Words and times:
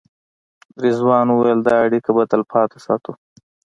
رضوان 0.83 1.25
وویل 1.29 1.59
دا 1.67 1.75
اړیکه 1.85 2.09
به 2.15 2.23
تلپاتې 2.31 2.77
ساتو. 2.85 3.11